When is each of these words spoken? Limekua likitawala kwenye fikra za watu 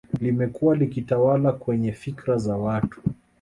Limekua 0.21 0.75
likitawala 0.75 1.51
kwenye 1.51 1.91
fikra 1.91 2.37
za 2.37 2.57
watu 2.57 3.01